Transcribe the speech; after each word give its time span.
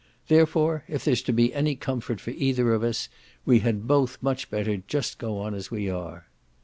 Therefore 0.29 0.83
if 0.87 1.05
there's 1.05 1.21
to 1.21 1.31
be 1.31 1.53
any 1.53 1.75
comfort 1.75 2.19
for 2.19 2.31
either 2.31 2.73
of 2.73 2.81
us 2.81 3.07
we 3.45 3.59
had 3.59 3.85
both 3.85 4.17
much 4.19 4.49
better 4.49 4.77
just 4.77 5.19
go 5.19 5.37
on 5.37 5.53
as 5.53 5.69
we 5.69 5.91
are." 5.91 6.25